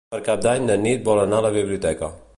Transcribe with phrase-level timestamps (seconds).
[0.13, 2.15] Per Cap d'Any na Nit vol anar a la biblioteca.